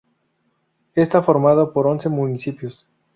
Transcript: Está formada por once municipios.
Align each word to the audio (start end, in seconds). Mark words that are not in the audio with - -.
Está 0.95 1.21
formada 1.21 1.71
por 1.71 1.85
once 1.85 2.09
municipios. 2.09 2.87